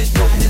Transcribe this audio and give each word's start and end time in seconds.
Tonight, 0.00 0.46
I 0.46 0.49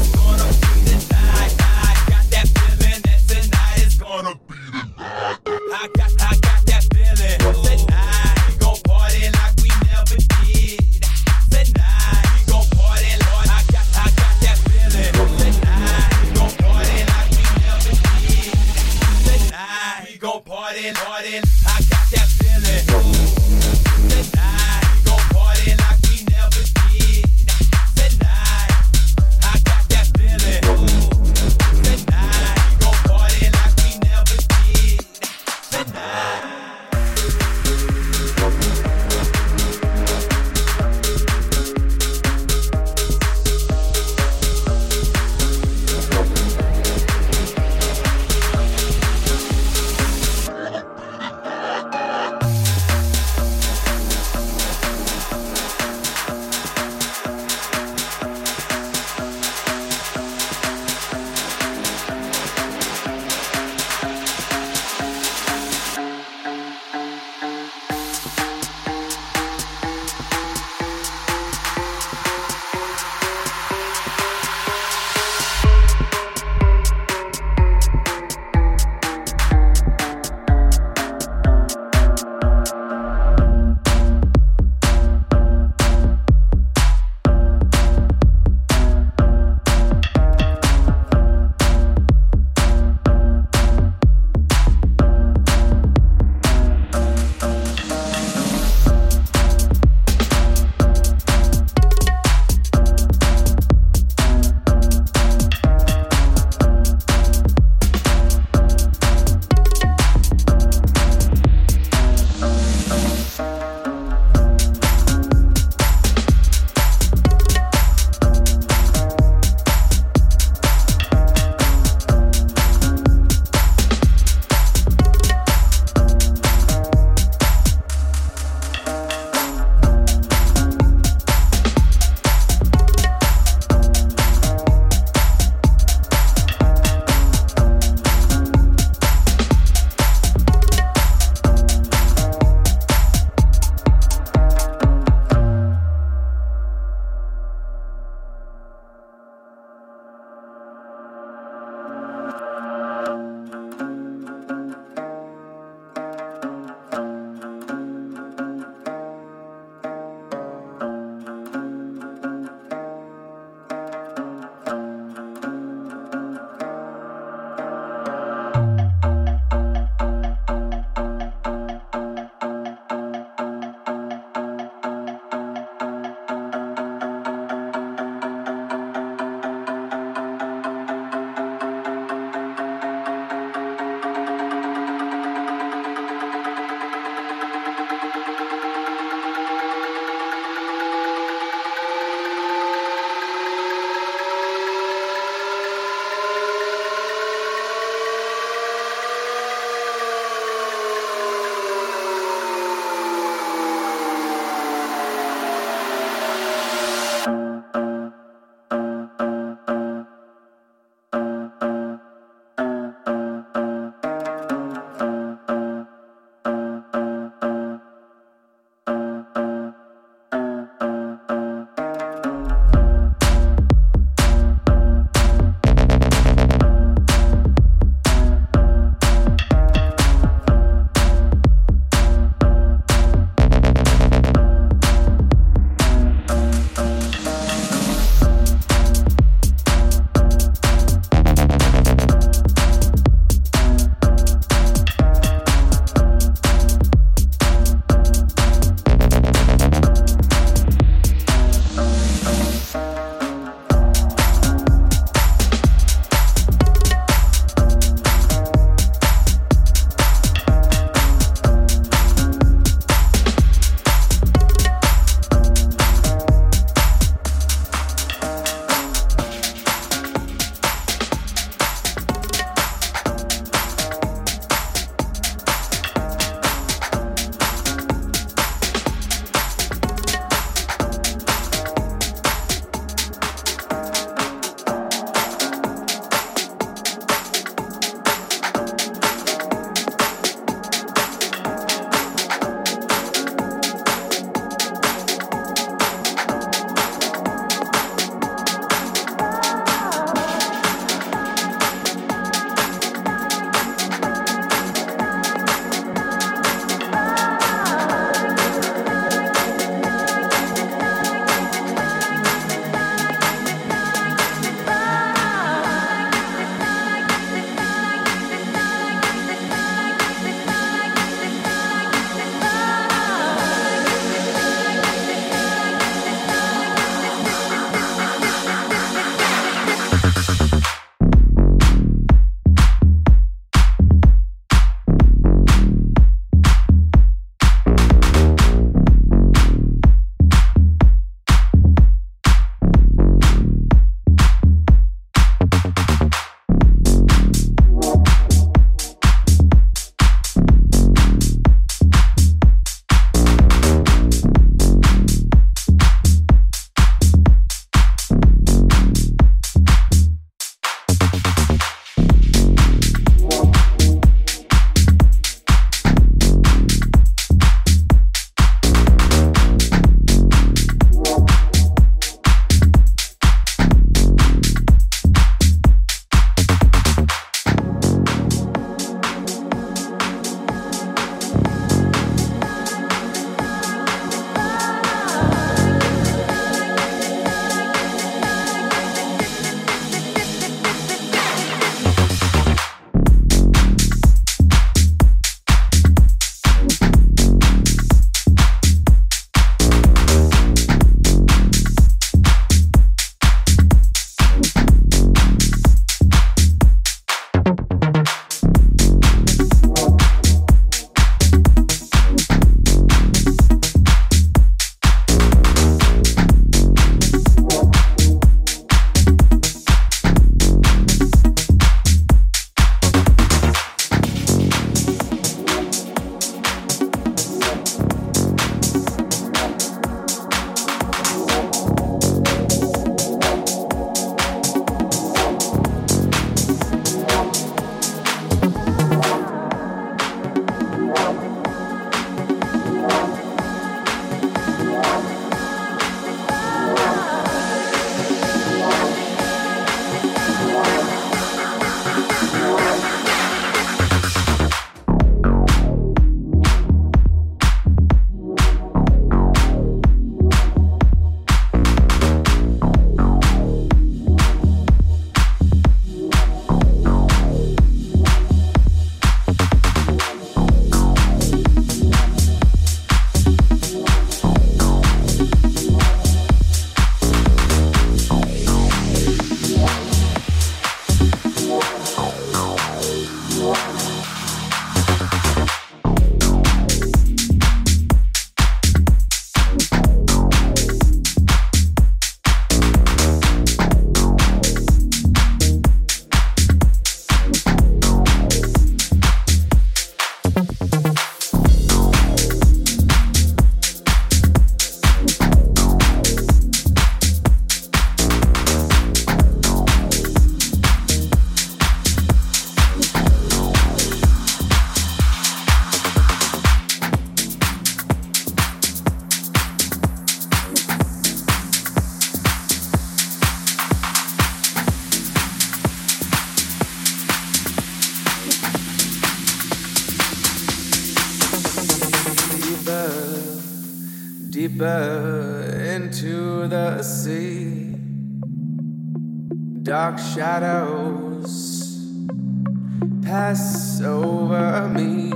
over 544.04 544.68
me. 544.68 545.10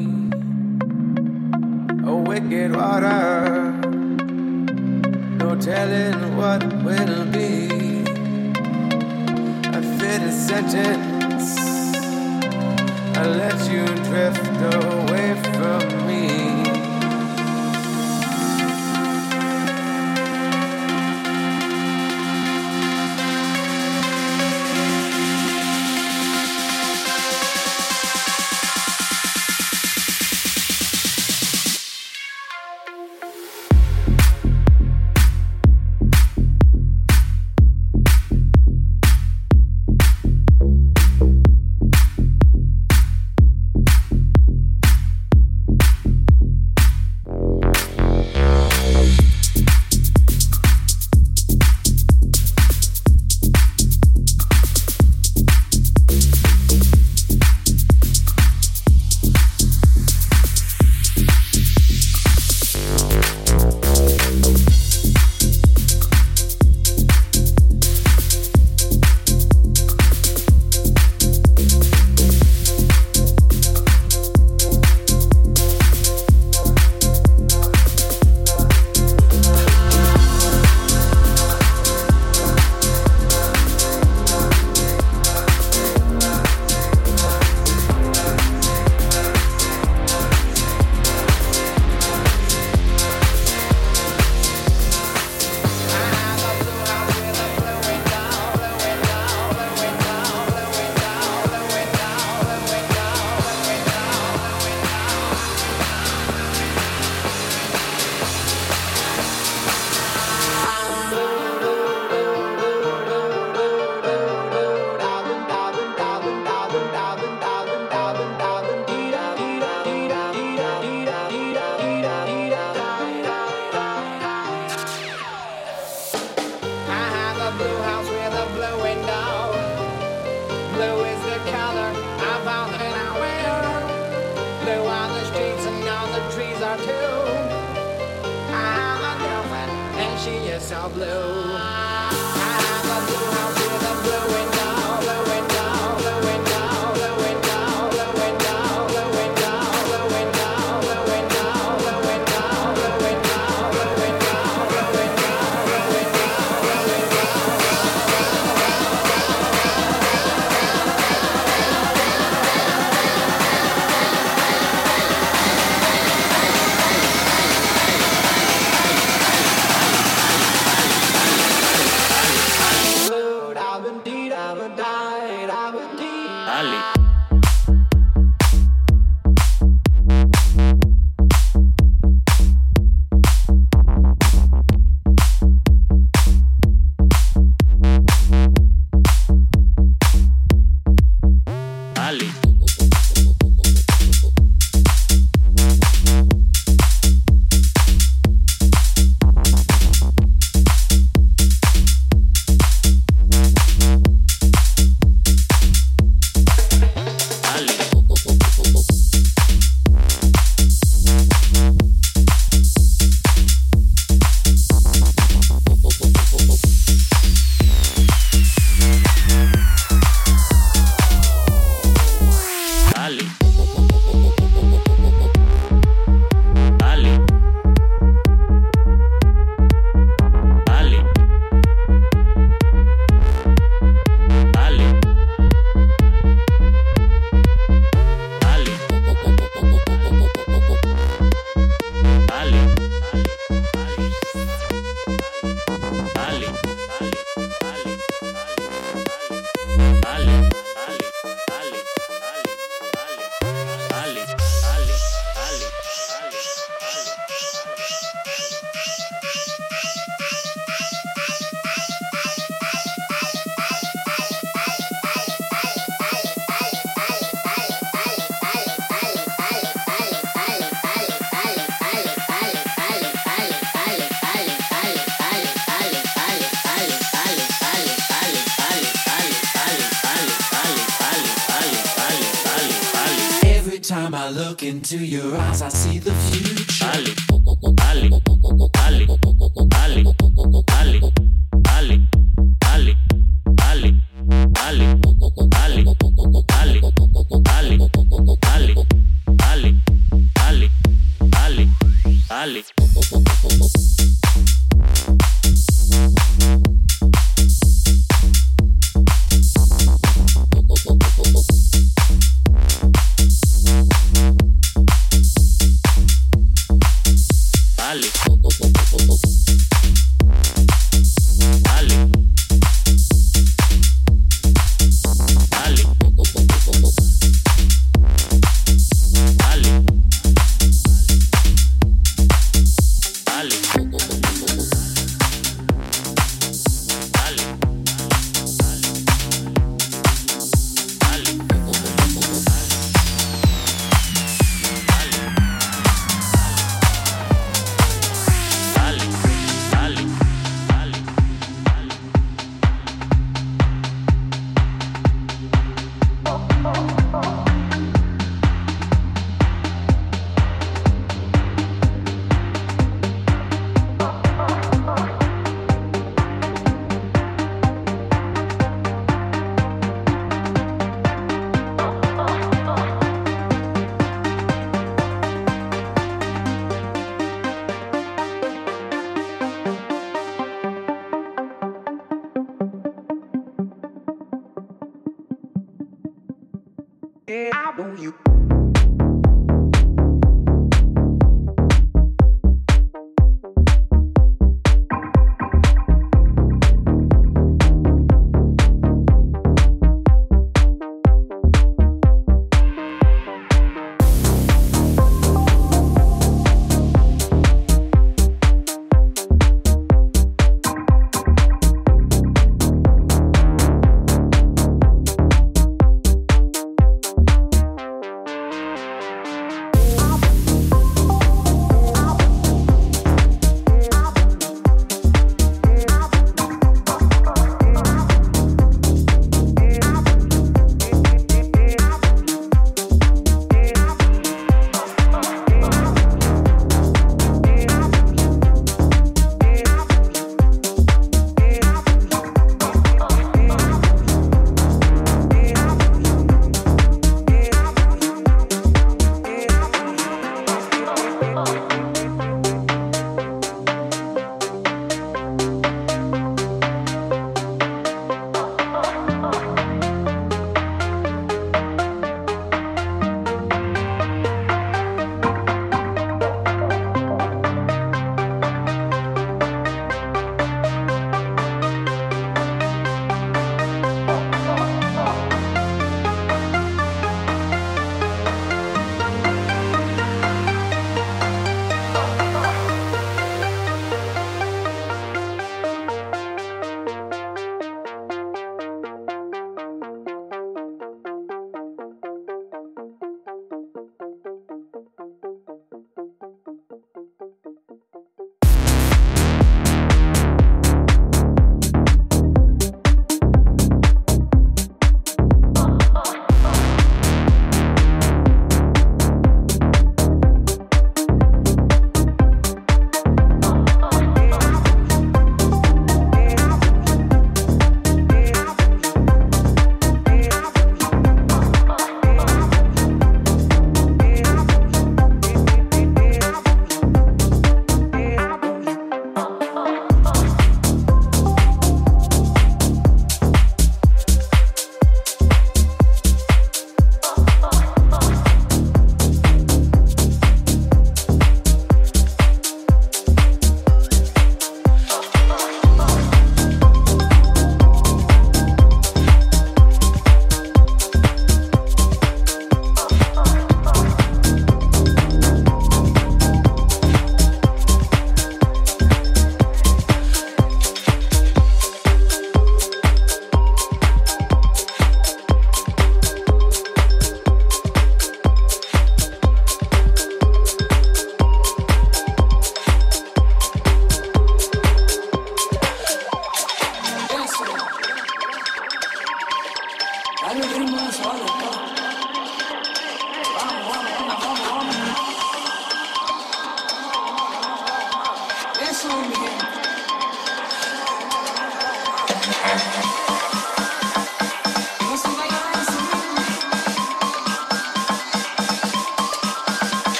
A 2.06 2.14
wicked 2.14 2.76
water, 2.76 3.72
no 5.40 5.56
telling 5.56 6.36
what 6.36 6.62
will 6.82 7.24
be. 7.26 7.68
A 9.78 9.80
fitting 9.98 10.38
sentence, 10.48 11.48
I 13.16 13.24
let 13.42 13.58
you 13.72 13.84
drift 14.08 14.46
away 14.74 15.28
from 15.54 16.06
me. 16.06 16.43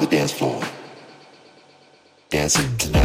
the 0.00 0.06
dance 0.06 0.32
floor, 0.32 0.62
dancing 2.30 2.74
tonight. 2.78 2.99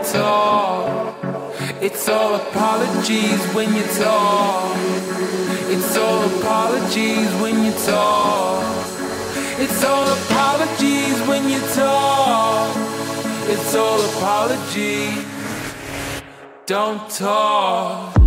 it's 0.00 0.14
all. 0.14 1.14
It's 1.80 2.08
all 2.08 2.36
apologies 2.36 3.42
when 3.54 3.74
you 3.74 3.82
talk. 3.82 4.76
It's 5.74 5.96
all 5.96 6.22
apologies 6.38 7.30
when 7.42 7.64
you 7.64 7.72
talk. 7.72 8.64
It's 9.58 9.84
all 9.84 10.06
apologies 10.20 11.18
when 11.26 11.48
you 11.48 11.60
talk. 11.74 12.76
It's 13.48 13.74
all 13.74 14.00
apologies. 14.12 15.24
Don't 16.66 17.10
talk. 17.10 18.17